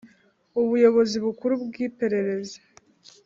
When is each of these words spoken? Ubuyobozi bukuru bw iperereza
Ubuyobozi 0.61 1.17
bukuru 1.25 1.53
bw 1.63 1.73
iperereza 1.87 2.59